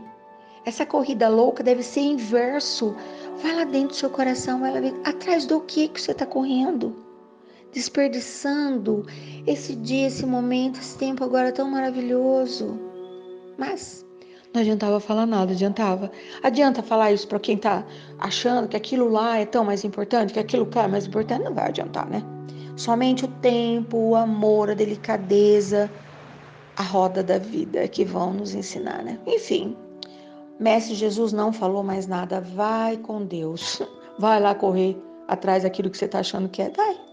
Essa 0.66 0.84
corrida 0.84 1.26
louca 1.26 1.62
deve 1.62 1.82
ser 1.82 2.00
inverso. 2.00 2.94
Vai 3.42 3.54
lá 3.54 3.64
dentro 3.64 3.88
do 3.88 3.94
seu 3.94 4.10
coração, 4.10 4.60
vai 4.60 4.74
lá 4.74 4.80
ver 4.80 4.94
atrás 5.06 5.46
do 5.46 5.58
que 5.62 5.88
que 5.88 5.98
você 5.98 6.12
está 6.12 6.26
correndo 6.26 7.05
desperdiçando 7.76 9.04
esse 9.46 9.76
dia, 9.76 10.06
esse 10.06 10.24
momento, 10.24 10.80
esse 10.80 10.96
tempo 10.96 11.22
agora 11.22 11.52
tão 11.52 11.70
maravilhoso. 11.70 12.80
Mas 13.58 14.02
não 14.54 14.62
adiantava 14.62 14.98
falar 14.98 15.26
nada, 15.26 15.52
adiantava. 15.52 16.10
Adianta 16.42 16.82
falar 16.82 17.12
isso 17.12 17.28
para 17.28 17.38
quem 17.38 17.58
tá 17.58 17.84
achando 18.18 18.66
que 18.66 18.78
aquilo 18.78 19.10
lá 19.10 19.36
é 19.36 19.44
tão 19.44 19.62
mais 19.62 19.84
importante, 19.84 20.32
que 20.32 20.38
aquilo 20.38 20.64
cá 20.64 20.84
é 20.84 20.88
mais 20.88 21.06
importante, 21.06 21.44
não 21.44 21.52
vai 21.52 21.66
adiantar, 21.66 22.08
né? 22.08 22.22
Somente 22.76 23.26
o 23.26 23.28
tempo, 23.28 23.98
o 23.98 24.16
amor, 24.16 24.70
a 24.70 24.74
delicadeza, 24.74 25.90
a 26.78 26.82
roda 26.82 27.22
da 27.22 27.36
vida 27.36 27.86
que 27.88 28.06
vão 28.06 28.32
nos 28.32 28.54
ensinar, 28.54 29.02
né? 29.02 29.20
Enfim, 29.26 29.76
Mestre 30.58 30.94
Jesus 30.94 31.30
não 31.30 31.52
falou 31.52 31.82
mais 31.82 32.06
nada. 32.06 32.40
Vai 32.40 32.96
com 32.96 33.22
Deus. 33.22 33.82
Vai 34.18 34.40
lá 34.40 34.54
correr 34.54 34.96
atrás 35.28 35.64
daquilo 35.64 35.90
que 35.90 35.98
você 35.98 36.06
está 36.06 36.20
achando 36.20 36.48
que 36.48 36.62
é. 36.62 36.70
Vai. 36.70 37.05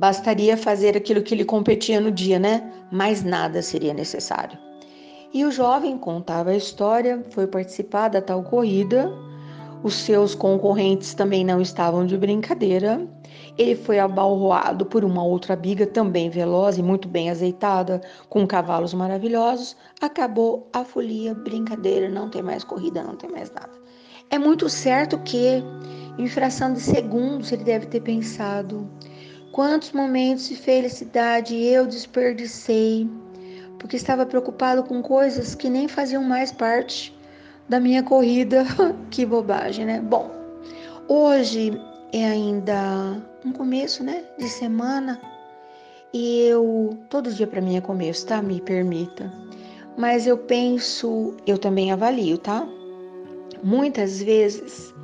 Bastaria 0.00 0.56
fazer 0.56 0.96
aquilo 0.96 1.20
que 1.20 1.34
lhe 1.34 1.44
competia 1.44 2.00
no 2.00 2.10
dia, 2.10 2.38
né? 2.38 2.72
Mais 2.90 3.22
nada 3.22 3.60
seria 3.60 3.92
necessário. 3.92 4.58
E 5.30 5.44
o 5.44 5.52
jovem 5.52 5.98
contava 5.98 6.48
a 6.48 6.56
história, 6.56 7.22
foi 7.28 7.46
participar 7.46 8.08
da 8.08 8.22
tal 8.22 8.42
corrida. 8.42 9.12
Os 9.82 9.92
seus 9.92 10.34
concorrentes 10.34 11.12
também 11.12 11.44
não 11.44 11.60
estavam 11.60 12.06
de 12.06 12.16
brincadeira. 12.16 13.06
Ele 13.58 13.76
foi 13.76 13.98
abalroado 13.98 14.86
por 14.86 15.04
uma 15.04 15.22
outra 15.22 15.54
biga 15.54 15.86
também 15.86 16.30
veloz 16.30 16.78
e 16.78 16.82
muito 16.82 17.06
bem 17.06 17.28
azeitada, 17.28 18.00
com 18.30 18.46
cavalos 18.46 18.94
maravilhosos. 18.94 19.76
Acabou 20.00 20.66
a 20.72 20.82
folia, 20.82 21.34
brincadeira, 21.34 22.08
não 22.08 22.30
tem 22.30 22.40
mais 22.40 22.64
corrida, 22.64 23.02
não 23.02 23.16
tem 23.16 23.28
mais 23.28 23.50
nada. 23.50 23.78
É 24.30 24.38
muito 24.38 24.66
certo 24.66 25.18
que, 25.18 25.62
em 26.16 26.26
fração 26.26 26.72
de 26.72 26.80
segundos, 26.80 27.52
ele 27.52 27.64
deve 27.64 27.84
ter 27.84 28.00
pensado: 28.00 28.88
Quantos 29.52 29.90
momentos 29.90 30.48
de 30.48 30.54
felicidade 30.54 31.56
eu 31.56 31.84
desperdicei, 31.84 33.10
porque 33.80 33.96
estava 33.96 34.24
preocupado 34.24 34.84
com 34.84 35.02
coisas 35.02 35.56
que 35.56 35.68
nem 35.68 35.88
faziam 35.88 36.22
mais 36.22 36.52
parte 36.52 37.12
da 37.68 37.80
minha 37.80 38.02
corrida. 38.02 38.64
que 39.10 39.26
bobagem, 39.26 39.86
né? 39.86 40.00
Bom, 40.00 40.30
hoje 41.08 41.72
é 42.12 42.26
ainda 42.26 43.20
um 43.44 43.52
começo, 43.52 44.04
né, 44.04 44.22
de 44.38 44.48
semana. 44.48 45.20
E 46.14 46.42
eu 46.42 46.96
todo 47.08 47.32
dia 47.32 47.46
para 47.46 47.60
mim 47.60 47.76
é 47.76 47.80
começo, 47.80 48.26
tá? 48.26 48.40
Me 48.40 48.60
permita. 48.60 49.32
Mas 49.96 50.28
eu 50.28 50.38
penso, 50.38 51.34
eu 51.44 51.58
também 51.58 51.90
avalio, 51.90 52.38
tá? 52.38 52.66
Muitas 53.64 54.22
vezes 54.22 54.94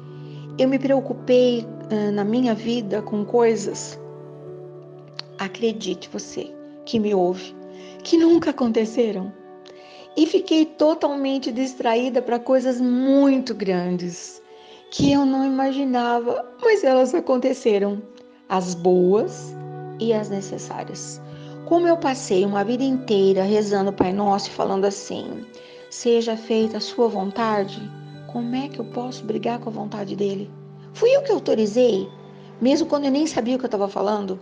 eu 0.57 0.69
me 0.69 0.79
preocupei 0.79 1.67
uh, 1.91 2.12
na 2.12 2.25
minha 2.25 2.55
vida 2.55 3.03
com 3.03 3.25
coisas 3.25 3.99
acredite 5.38 6.09
você 6.12 6.52
que 6.85 6.99
me 6.99 7.14
ouve, 7.14 7.55
que 8.02 8.16
nunca 8.16 8.50
aconteceram. 8.50 9.33
E 10.16 10.26
fiquei 10.26 10.64
totalmente 10.64 11.52
distraída 11.52 12.23
para 12.23 12.38
coisas 12.38 12.81
muito 12.81 13.55
grandes 13.55 14.43
que 14.90 15.12
eu 15.12 15.26
não 15.26 15.45
imaginava, 15.45 16.55
mas 16.62 16.85
elas 16.85 17.14
aconteceram, 17.14 18.00
as 18.49 18.75
boas 18.75 19.55
e 20.00 20.12
as 20.12 20.31
necessárias. 20.31 21.21
Como 21.66 21.87
eu 21.88 21.97
passei 21.97 22.45
uma 22.45 22.64
vida 22.64 22.85
inteira 22.85 23.43
rezando 23.43 23.90
o 23.90 23.93
Pai 23.93 24.12
Nosso 24.12 24.49
e 24.49 24.52
falando 24.52 24.85
assim: 24.85 25.45
seja 25.90 26.37
feita 26.37 26.76
a 26.76 26.81
sua 26.81 27.09
vontade, 27.09 27.83
como 28.33 28.55
é 28.55 28.69
que 28.69 28.78
eu 28.78 28.85
posso 28.85 29.25
brigar 29.25 29.59
com 29.59 29.69
a 29.69 29.73
vontade 29.73 30.14
dele? 30.14 30.50
Fui 30.93 31.14
eu 31.14 31.23
que 31.23 31.33
autorizei, 31.33 32.09
mesmo 32.61 32.87
quando 32.87 33.07
eu 33.07 33.11
nem 33.11 33.26
sabia 33.26 33.57
o 33.57 33.59
que 33.59 33.64
eu 33.64 33.69
estava 33.69 33.88
falando. 33.88 34.38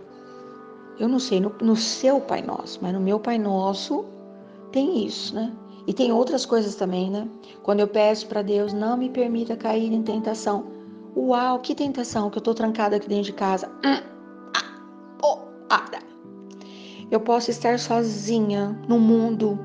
Eu 0.99 1.09
não 1.09 1.19
sei 1.19 1.39
no, 1.39 1.53
no 1.61 1.75
seu 1.75 2.21
Pai 2.21 2.41
Nosso, 2.41 2.79
mas 2.81 2.93
no 2.93 2.99
meu 2.99 3.19
Pai 3.19 3.37
Nosso 3.37 4.05
tem 4.71 5.05
isso, 5.05 5.35
né? 5.35 5.51
E 5.87 5.93
tem 5.93 6.11
outras 6.11 6.45
coisas 6.45 6.75
também, 6.75 7.11
né? 7.11 7.27
Quando 7.61 7.79
eu 7.79 7.87
peço 7.87 8.27
para 8.27 8.41
Deus, 8.41 8.73
não 8.73 8.97
me 8.97 9.09
permita 9.09 9.55
cair 9.55 9.91
em 9.93 10.01
tentação. 10.01 10.65
Uau, 11.15 11.59
que 11.59 11.75
tentação 11.75 12.29
que 12.29 12.37
eu 12.37 12.41
tô 12.41 12.53
trancada 12.53 12.95
aqui 12.95 13.07
dentro 13.07 13.25
de 13.25 13.33
casa. 13.33 13.67
Hum, 13.85 14.01
ah, 14.55 14.63
oh, 15.23 15.37
para. 15.67 15.99
Eu 17.11 17.19
posso 17.19 17.51
estar 17.51 17.77
sozinha 17.77 18.77
no 18.87 18.99
mundo 18.99 19.59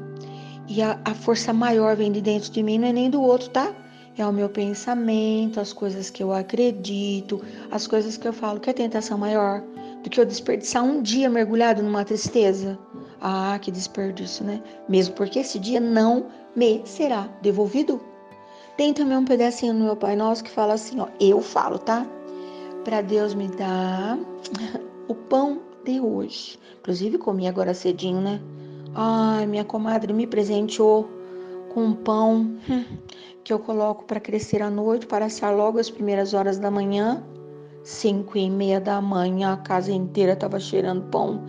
e 0.69 0.83
a, 0.83 1.01
a 1.05 1.15
força 1.15 1.53
maior 1.53 1.97
vem 1.97 2.13
de 2.13 2.21
dentro 2.21 2.51
de 2.53 2.63
mim, 2.63 2.79
não 2.79 2.89
é 2.89 2.93
nem 2.93 3.11
do 3.11 3.23
outro, 3.23 3.49
tá? 3.49 3.75
É 4.17 4.27
o 4.27 4.33
meu 4.33 4.49
pensamento, 4.49 5.59
as 5.59 5.73
coisas 5.73 6.11
que 6.11 6.23
eu 6.23 6.33
acredito, 6.33 7.41
as 7.71 7.87
coisas 7.87 8.17
que 8.17 8.29
eu 8.29 8.33
falo. 8.33 8.61
Que 8.61 8.69
é 8.69 8.73
tentação 8.73 9.17
maior 9.17 9.63
do 10.03 10.11
que 10.11 10.21
eu 10.21 10.25
desperdiçar 10.25 10.83
um 10.83 11.03
dia 11.03 11.29
mergulhado 11.29 11.83
numa 11.83 12.05
tristeza? 12.05 12.79
Ah, 13.21 13.59
que 13.61 13.71
desperdício, 13.71 14.45
né? 14.45 14.63
Mesmo 14.89 15.15
porque 15.15 15.41
esse 15.41 15.59
dia 15.59 15.81
não 15.81 16.27
me 16.57 16.83
será 16.85 17.29
devolvido. 17.43 18.01
Tem 18.77 18.95
também 18.95 19.19
um 19.19 19.25
pedacinho 19.25 19.75
no 19.75 19.85
meu 19.85 19.97
Pai 19.97 20.17
Nosso 20.17 20.43
que 20.43 20.51
fala 20.51 20.75
assim, 20.75 21.01
ó, 21.01 21.09
eu 21.21 21.41
falo, 21.41 21.79
tá? 21.79 22.07
Para 22.85 23.03
Deus 23.03 23.35
me 23.35 23.49
dar 23.49 24.19
o 25.07 25.15
pão 25.15 25.61
de 25.85 26.01
hoje. 26.01 26.59
Inclusive 26.81 27.19
comi 27.19 27.47
agora 27.47 27.75
cedinho, 27.75 28.21
né? 28.21 28.41
Ai, 28.95 29.47
minha 29.47 29.65
comadre 29.65 30.13
me 30.13 30.27
presenteou 30.27 31.09
com 31.73 31.85
um 31.85 31.93
pão 31.93 32.57
hum, 32.69 32.85
que 33.45 33.53
eu 33.53 33.59
coloco 33.59 34.05
para 34.05 34.19
crescer 34.19 34.63
à 34.63 34.71
noite, 34.71 35.07
para 35.07 35.27
assar 35.27 35.55
logo 35.55 35.79
às 35.79 35.91
primeiras 35.91 36.35
horas 36.35 36.59
da 36.59 36.71
manhã. 36.71 37.23
Cinco 37.83 38.37
e 38.37 38.51
meia 38.51 38.81
da 38.81 39.01
manhã, 39.01 39.55
a 39.55 39.57
casa 39.57 39.91
inteira 39.93 40.33
estava 40.33 40.61
cheirando 40.61 41.09
pão 41.11 41.43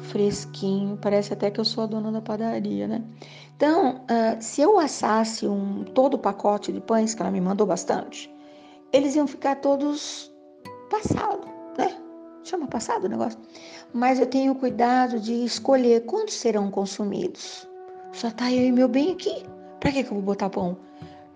fresquinho. 0.00 0.98
Parece 1.00 1.32
até 1.32 1.50
que 1.50 1.60
eu 1.60 1.64
sou 1.64 1.84
a 1.84 1.86
dona 1.86 2.10
da 2.10 2.20
padaria, 2.20 2.86
né? 2.86 3.02
Então, 3.56 3.96
uh, 3.96 4.40
se 4.40 4.62
eu 4.62 4.78
assasse 4.78 5.46
um, 5.46 5.84
todo 5.84 6.14
o 6.14 6.18
pacote 6.18 6.72
de 6.72 6.80
pães, 6.80 7.14
que 7.14 7.22
ela 7.22 7.30
me 7.30 7.40
mandou 7.40 7.66
bastante, 7.66 8.34
eles 8.92 9.14
iam 9.14 9.26
ficar 9.26 9.56
todos 9.56 10.32
passados, 10.90 11.46
né? 11.76 11.96
Chama 12.42 12.66
passado 12.66 13.04
o 13.04 13.08
negócio. 13.08 13.38
Mas 13.92 14.18
eu 14.18 14.26
tenho 14.26 14.54
cuidado 14.54 15.20
de 15.20 15.44
escolher 15.44 16.06
quantos 16.06 16.34
serão 16.34 16.70
consumidos. 16.70 17.68
Só 18.12 18.30
tá 18.30 18.50
eu 18.50 18.64
e 18.64 18.72
meu 18.72 18.88
bem 18.88 19.12
aqui. 19.12 19.44
Pra 19.78 19.92
que, 19.92 20.02
que 20.02 20.10
eu 20.10 20.14
vou 20.14 20.22
botar 20.22 20.50
pão? 20.50 20.76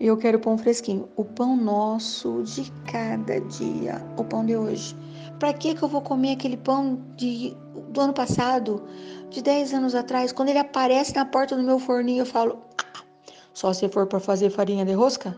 Eu 0.05 0.19
quero 0.19 0.39
pão 0.39 0.59
fresquinho. 0.59 1.09
O 1.17 1.25
pão 1.25 1.57
nosso 1.57 2.43
de 2.43 2.71
cada 2.93 3.41
dia. 3.41 4.07
O 4.19 4.23
pão 4.23 4.45
de 4.45 4.55
hoje. 4.55 4.95
Pra 5.39 5.51
que, 5.55 5.75
que 5.75 5.83
eu 5.83 5.89
vou 5.89 6.03
comer 6.03 6.33
aquele 6.33 6.59
pão 6.59 7.01
de, 7.17 7.57
do 7.89 8.03
ano 8.03 8.13
passado? 8.13 8.83
De 9.31 9.41
10 9.41 9.73
anos 9.73 9.95
atrás? 9.95 10.31
Quando 10.31 10.51
ele 10.51 10.59
aparece 10.59 11.15
na 11.15 11.25
porta 11.25 11.57
do 11.57 11.63
meu 11.63 11.79
forninho, 11.79 12.21
eu 12.21 12.27
falo: 12.27 12.59
ah, 12.77 13.03
só 13.55 13.73
se 13.73 13.89
for 13.89 14.07
para 14.07 14.21
fazer 14.21 14.51
farinha 14.51 14.85
de 14.85 14.93
rosca? 14.93 15.35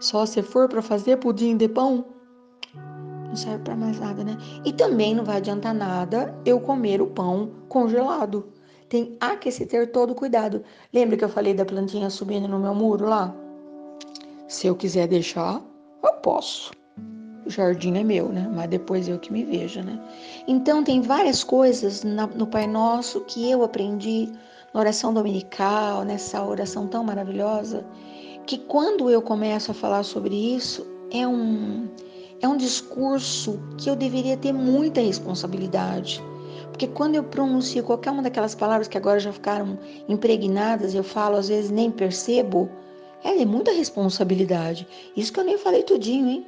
Só 0.00 0.26
se 0.26 0.42
for 0.42 0.68
para 0.68 0.82
fazer 0.82 1.16
pudim 1.16 1.56
de 1.56 1.66
pão? 1.66 2.04
não 3.26 3.36
serve 3.36 3.64
para 3.64 3.74
mais 3.76 3.98
nada, 3.98 4.22
né? 4.22 4.36
E 4.66 4.72
também 4.72 5.14
não 5.14 5.24
vai 5.24 5.38
adiantar 5.38 5.72
nada 5.72 6.38
eu 6.44 6.60
comer 6.60 7.00
o 7.00 7.06
pão 7.06 7.52
congelado. 7.70 8.52
Tem 8.86 9.16
há 9.18 9.34
que 9.36 9.50
se 9.50 9.64
ter 9.64 9.92
todo 9.92 10.14
cuidado. 10.14 10.62
Lembra 10.92 11.16
que 11.16 11.24
eu 11.24 11.28
falei 11.30 11.54
da 11.54 11.64
plantinha 11.64 12.10
subindo 12.10 12.46
no 12.46 12.58
meu 12.58 12.74
muro 12.74 13.08
lá? 13.08 13.34
Se 14.50 14.66
eu 14.66 14.74
quiser 14.74 15.06
deixar, 15.06 15.62
eu 16.02 16.12
posso. 16.14 16.72
O 17.46 17.48
jardim 17.48 17.96
é 17.96 18.02
meu, 18.02 18.30
né? 18.30 18.50
Mas 18.52 18.68
depois 18.68 19.06
eu 19.06 19.16
que 19.16 19.32
me 19.32 19.44
vejo, 19.44 19.80
né? 19.80 19.96
Então 20.48 20.82
tem 20.82 21.00
várias 21.00 21.44
coisas 21.44 22.02
no 22.02 22.46
Pai 22.48 22.66
Nosso 22.66 23.20
que 23.20 23.48
eu 23.48 23.62
aprendi 23.62 24.28
na 24.74 24.80
oração 24.80 25.14
dominical, 25.14 26.04
nessa 26.04 26.44
oração 26.44 26.88
tão 26.88 27.04
maravilhosa, 27.04 27.86
que 28.44 28.58
quando 28.58 29.08
eu 29.08 29.22
começo 29.22 29.70
a 29.70 29.74
falar 29.74 30.02
sobre 30.02 30.34
isso, 30.34 30.84
é 31.12 31.24
um 31.28 31.88
é 32.40 32.48
um 32.48 32.56
discurso 32.56 33.56
que 33.78 33.88
eu 33.88 33.94
deveria 33.94 34.36
ter 34.36 34.52
muita 34.52 35.00
responsabilidade. 35.00 36.20
Porque 36.72 36.88
quando 36.88 37.14
eu 37.14 37.22
pronuncio 37.22 37.84
qualquer 37.84 38.10
uma 38.10 38.22
daquelas 38.22 38.56
palavras 38.56 38.88
que 38.88 38.98
agora 38.98 39.20
já 39.20 39.32
ficaram 39.32 39.78
impregnadas, 40.08 40.92
eu 40.92 41.04
falo, 41.04 41.36
às 41.36 41.46
vezes 41.46 41.70
nem 41.70 41.88
percebo, 41.88 42.68
é, 43.24 43.42
é 43.42 43.44
muita 43.44 43.72
responsabilidade. 43.72 44.86
Isso 45.16 45.32
que 45.32 45.40
eu 45.40 45.44
nem 45.44 45.58
falei 45.58 45.82
tudinho, 45.82 46.28
hein? 46.28 46.46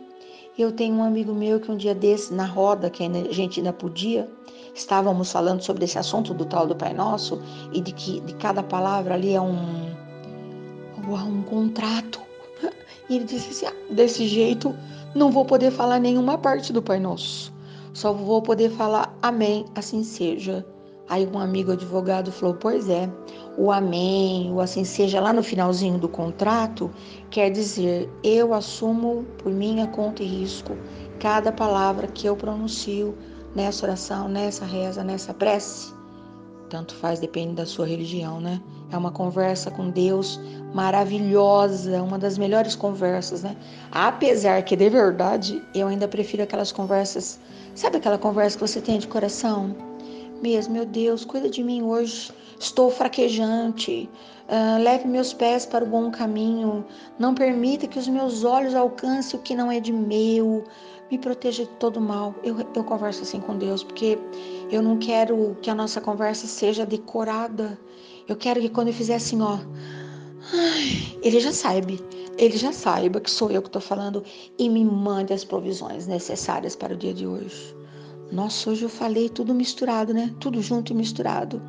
Eu 0.58 0.70
tenho 0.70 0.96
um 0.96 1.02
amigo 1.02 1.32
meu 1.32 1.58
que 1.60 1.70
um 1.70 1.76
dia 1.76 1.94
desse, 1.94 2.32
na 2.34 2.44
roda, 2.44 2.90
que 2.90 3.02
a 3.02 3.32
gente 3.32 3.60
ainda 3.60 3.72
podia, 3.72 4.28
estávamos 4.74 5.32
falando 5.32 5.62
sobre 5.62 5.84
esse 5.84 5.98
assunto 5.98 6.34
do 6.34 6.44
tal 6.44 6.66
do 6.66 6.76
Pai 6.76 6.92
Nosso 6.92 7.40
e 7.72 7.80
de 7.80 7.92
que 7.92 8.20
de 8.20 8.34
cada 8.34 8.62
palavra 8.62 9.14
ali 9.14 9.32
é 9.34 9.40
um, 9.40 9.90
é 10.98 11.22
um 11.22 11.42
contrato. 11.42 12.20
E 13.10 13.16
ele 13.16 13.24
disse 13.24 13.50
assim: 13.50 13.66
ah, 13.66 13.92
desse 13.92 14.26
jeito 14.28 14.74
não 15.14 15.30
vou 15.30 15.44
poder 15.44 15.70
falar 15.70 15.98
nenhuma 15.98 16.38
parte 16.38 16.72
do 16.72 16.80
Pai 16.80 17.00
Nosso. 17.00 17.52
Só 17.92 18.12
vou 18.12 18.40
poder 18.40 18.70
falar 18.70 19.16
Amém, 19.20 19.66
assim 19.74 20.02
seja. 20.04 20.64
Aí 21.08 21.26
um 21.26 21.38
amigo 21.38 21.72
advogado 21.72 22.30
falou: 22.32 22.54
Pois 22.54 22.88
é, 22.88 23.10
o 23.56 23.70
Amém, 23.70 24.50
o 24.52 24.60
assim 24.60 24.84
seja 24.84 25.20
lá 25.20 25.32
no 25.32 25.42
finalzinho 25.42 25.98
do 25.98 26.08
contrato, 26.08 26.90
quer 27.30 27.50
dizer, 27.50 28.08
eu 28.24 28.54
assumo 28.54 29.24
por 29.38 29.52
minha 29.52 29.86
conta 29.86 30.22
e 30.22 30.26
risco 30.26 30.76
cada 31.20 31.52
palavra 31.52 32.06
que 32.06 32.26
eu 32.26 32.34
pronuncio 32.36 33.16
nessa 33.54 33.86
oração, 33.86 34.28
nessa 34.28 34.64
reza, 34.64 35.04
nessa 35.04 35.34
prece. 35.34 35.92
Tanto 36.70 36.94
faz, 36.94 37.20
depende 37.20 37.54
da 37.54 37.66
sua 37.66 37.86
religião, 37.86 38.40
né? 38.40 38.60
É 38.90 38.96
uma 38.96 39.10
conversa 39.10 39.70
com 39.70 39.90
Deus 39.90 40.40
maravilhosa, 40.74 42.02
uma 42.02 42.18
das 42.18 42.38
melhores 42.38 42.74
conversas, 42.74 43.42
né? 43.42 43.54
Apesar 43.90 44.62
que 44.62 44.74
de 44.74 44.88
verdade 44.88 45.62
eu 45.74 45.88
ainda 45.88 46.08
prefiro 46.08 46.42
aquelas 46.42 46.72
conversas, 46.72 47.38
sabe 47.74 47.98
aquela 47.98 48.16
conversa 48.16 48.56
que 48.56 48.66
você 48.66 48.80
tem 48.80 48.98
de 48.98 49.06
coração? 49.06 49.91
Mesmo, 50.42 50.74
meu 50.74 50.84
Deus, 50.84 51.24
cuida 51.24 51.48
de 51.48 51.62
mim 51.62 51.82
hoje. 51.82 52.32
Estou 52.58 52.90
fraquejante. 52.90 54.10
Uh, 54.48 54.82
leve 54.82 55.06
meus 55.06 55.32
pés 55.32 55.64
para 55.64 55.84
o 55.84 55.86
bom 55.86 56.10
caminho. 56.10 56.84
Não 57.16 57.32
permita 57.32 57.86
que 57.86 57.96
os 57.96 58.08
meus 58.08 58.42
olhos 58.42 58.74
alcancem 58.74 59.38
o 59.38 59.42
que 59.42 59.54
não 59.54 59.70
é 59.70 59.78
de 59.78 59.92
meu. 59.92 60.64
Me 61.12 61.16
proteja 61.16 61.62
de 61.62 61.70
todo 61.78 62.00
mal. 62.00 62.34
Eu, 62.42 62.56
eu 62.58 62.82
converso 62.82 63.22
assim 63.22 63.38
com 63.38 63.56
Deus, 63.56 63.84
porque 63.84 64.18
eu 64.68 64.82
não 64.82 64.98
quero 64.98 65.56
que 65.62 65.70
a 65.70 65.76
nossa 65.76 66.00
conversa 66.00 66.48
seja 66.48 66.84
decorada. 66.84 67.78
Eu 68.26 68.34
quero 68.34 68.60
que 68.60 68.68
quando 68.68 68.88
eu 68.88 68.94
fizer 68.94 69.14
assim, 69.14 69.40
ó, 69.40 69.58
ele 71.22 71.38
já 71.38 71.52
sabe, 71.52 72.00
ele 72.36 72.56
já 72.56 72.72
saiba 72.72 73.20
que 73.20 73.30
sou 73.30 73.48
eu 73.48 73.62
que 73.62 73.68
estou 73.68 73.82
falando 73.82 74.24
e 74.58 74.68
me 74.68 74.84
mande 74.84 75.32
as 75.32 75.44
provisões 75.44 76.08
necessárias 76.08 76.74
para 76.74 76.94
o 76.94 76.96
dia 76.96 77.14
de 77.14 77.28
hoje. 77.28 77.81
Nossa, 78.32 78.70
hoje 78.70 78.82
eu 78.82 78.88
falei 78.88 79.28
tudo 79.28 79.54
misturado, 79.54 80.14
né? 80.14 80.34
Tudo 80.40 80.62
junto 80.62 80.90
e 80.90 80.96
misturado. 80.96 81.60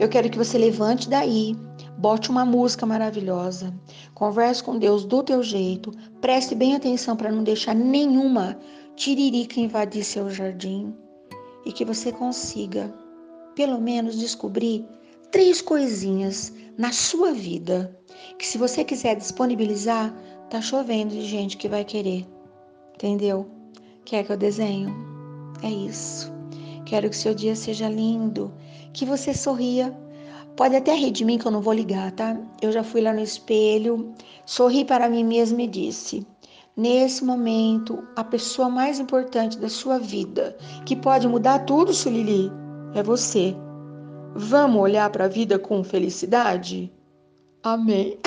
Eu 0.00 0.08
quero 0.08 0.30
que 0.30 0.38
você 0.38 0.56
levante 0.56 1.10
daí, 1.10 1.54
bote 1.98 2.30
uma 2.30 2.42
música 2.42 2.86
maravilhosa, 2.86 3.78
converse 4.14 4.64
com 4.64 4.78
Deus 4.78 5.04
do 5.04 5.22
teu 5.22 5.42
jeito, 5.42 5.92
preste 6.22 6.54
bem 6.54 6.74
atenção 6.74 7.16
para 7.16 7.30
não 7.30 7.44
deixar 7.44 7.74
nenhuma 7.74 8.58
tiririca 8.96 9.60
invadir 9.60 10.02
seu 10.04 10.30
jardim 10.30 10.94
e 11.66 11.70
que 11.72 11.84
você 11.84 12.10
consiga, 12.10 12.90
pelo 13.54 13.78
menos, 13.78 14.18
descobrir 14.18 14.86
três 15.30 15.60
coisinhas 15.60 16.50
na 16.78 16.92
sua 16.92 17.34
vida 17.34 17.94
que 18.38 18.46
se 18.46 18.56
você 18.56 18.82
quiser 18.82 19.16
disponibilizar, 19.16 20.16
tá 20.48 20.62
chovendo 20.62 21.14
de 21.14 21.26
gente 21.26 21.58
que 21.58 21.68
vai 21.68 21.84
querer. 21.84 22.26
Entendeu? 22.94 23.46
Quer 24.02 24.24
que 24.24 24.32
eu 24.32 24.36
desenho? 24.38 25.15
É 25.62 25.70
isso. 25.70 26.32
Quero 26.84 27.10
que 27.10 27.16
seu 27.16 27.34
dia 27.34 27.56
seja 27.56 27.88
lindo, 27.88 28.52
que 28.92 29.04
você 29.04 29.34
sorria. 29.34 29.96
Pode 30.56 30.76
até 30.76 30.94
rir 30.94 31.10
de 31.10 31.24
mim 31.24 31.36
que 31.38 31.46
eu 31.46 31.50
não 31.50 31.60
vou 31.60 31.74
ligar, 31.74 32.12
tá? 32.12 32.36
Eu 32.62 32.72
já 32.72 32.82
fui 32.82 33.00
lá 33.00 33.12
no 33.12 33.20
espelho, 33.20 34.14
sorri 34.46 34.84
para 34.84 35.08
mim 35.08 35.24
mesma 35.24 35.62
e 35.62 35.66
disse: 35.66 36.26
Nesse 36.76 37.24
momento, 37.24 38.06
a 38.14 38.22
pessoa 38.22 38.68
mais 38.68 39.00
importante 39.00 39.58
da 39.58 39.68
sua 39.68 39.98
vida, 39.98 40.56
que 40.84 40.94
pode 40.94 41.26
mudar 41.26 41.60
tudo, 41.60 41.92
Sulili, 41.92 42.50
é 42.94 43.02
você. 43.02 43.56
Vamos 44.34 44.82
olhar 44.82 45.08
para 45.10 45.24
a 45.24 45.28
vida 45.28 45.58
com 45.58 45.82
felicidade? 45.82 46.92
Amém. 47.62 48.18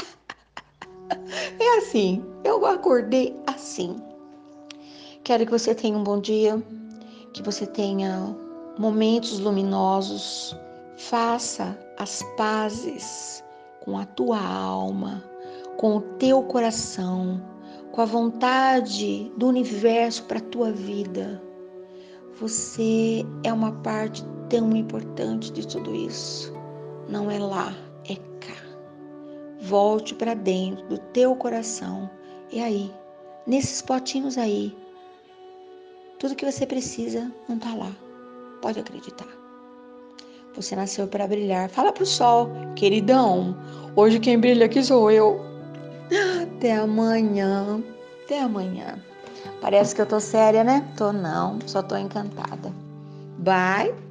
É 1.60 1.78
assim, 1.80 2.24
eu 2.44 2.64
acordei 2.66 3.36
assim. 3.48 3.96
Quero 5.24 5.44
que 5.46 5.52
você 5.52 5.74
tenha 5.74 5.98
um 5.98 6.04
bom 6.04 6.20
dia, 6.20 6.64
que 7.40 7.44
você 7.44 7.66
tenha 7.66 8.36
momentos 8.78 9.40
luminosos. 9.40 10.54
Faça 10.98 11.78
as 11.98 12.22
pazes 12.36 13.42
com 13.80 13.98
a 13.98 14.06
tua 14.06 14.38
alma, 14.38 15.24
com 15.78 15.96
o 15.96 16.02
teu 16.02 16.44
coração, 16.44 17.42
com 17.94 18.02
a 18.02 18.06
vontade 18.06 19.32
do 19.38 19.48
universo 19.48 20.26
para 20.26 20.40
a 20.40 20.44
tua 20.44 20.74
vida. 20.74 21.42
Você 22.42 23.26
é 23.46 23.54
uma 23.54 23.72
parte 23.72 24.22
tão 24.50 24.76
importante 24.76 25.50
de 25.54 25.66
tudo 25.66 25.96
isso. 25.96 26.54
Não 27.08 27.32
é 27.32 27.40
lá, 27.40 27.74
é 28.10 28.16
cá 28.16 28.58
volte 29.62 30.14
para 30.14 30.34
dentro 30.34 30.86
do 30.88 30.98
teu 31.14 31.34
coração. 31.38 32.10
E 32.52 32.60
aí, 32.60 32.94
nesses 33.48 33.82
potinhos 33.82 34.38
aí, 34.38 34.76
Tudo 36.20 36.36
que 36.36 36.50
você 36.50 36.66
precisa 36.66 37.32
não 37.48 37.56
está 37.56 37.74
lá. 37.74 37.92
Pode 38.62 38.80
acreditar. 38.80 39.28
Você 40.54 40.76
nasceu 40.76 41.08
para 41.08 41.26
brilhar. 41.26 41.70
Fala 41.70 41.94
pro 41.94 42.06
sol, 42.06 42.50
queridão. 42.76 43.56
Hoje 43.96 44.20
quem 44.20 44.38
brilha 44.38 44.66
aqui 44.66 44.84
sou 44.84 45.10
eu. 45.10 45.40
Até 46.42 46.76
amanhã. 46.76 47.82
Até 48.26 48.42
amanhã. 48.42 49.00
Parece 49.62 49.96
que 49.96 50.02
eu 50.02 50.06
tô 50.06 50.20
séria, 50.20 50.64
né? 50.64 50.86
Tô 50.98 51.14
não, 51.14 51.60
só 51.66 51.82
tô 51.82 51.96
encantada. 51.96 52.74
Bye. 53.38 54.09